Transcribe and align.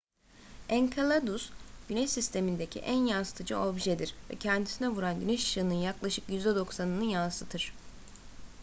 enceladus 0.69 1.49
güneş 1.89 2.09
sistemindeki 2.09 2.79
en 2.79 3.05
yansıtıcı 3.05 3.57
objedir 3.59 4.15
ve 4.29 4.35
kendisine 4.35 4.89
vuran 4.89 5.19
güneş 5.19 5.43
ışığının 5.43 5.73
yaklaşık 5.73 6.29
yüzde 6.29 6.49
90'ını 6.49 7.03
yansıtır 7.03 7.73